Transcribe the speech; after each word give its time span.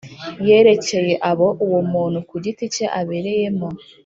Yerekeye 0.47 1.13
abo 1.31 1.47
uwo 1.65 1.81
muntu 1.91 2.17
ku 2.29 2.35
giti 2.43 2.65
cye 2.73 2.85
abereyemo 2.99 3.69